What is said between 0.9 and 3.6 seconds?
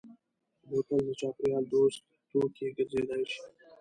د چاپېریال دوست توکی ګرځېدای شي.